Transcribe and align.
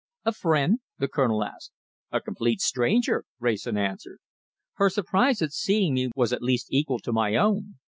"A 0.25 0.31
friend?" 0.33 0.79
the 0.97 1.07
Colonel 1.07 1.43
asked. 1.43 1.73
"A 2.11 2.19
complete 2.19 2.59
stranger!" 2.59 3.23
Wrayson 3.39 3.77
answered. 3.77 4.17
"Her 4.77 4.89
surprise 4.89 5.43
at 5.43 5.51
seeing 5.53 5.93
me 5.93 6.09
was 6.15 6.33
at 6.33 6.41
least 6.41 6.69
equal 6.73 6.97
to 6.97 7.13
my 7.13 7.35
own. 7.35 7.75